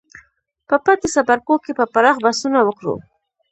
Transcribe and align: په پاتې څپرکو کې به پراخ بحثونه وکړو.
په 0.67 0.75
پاتې 0.85 1.07
څپرکو 1.13 1.55
کې 1.63 1.71
به 1.77 1.85
پراخ 1.93 2.15
بحثونه 2.23 2.59
وکړو. 2.63 2.95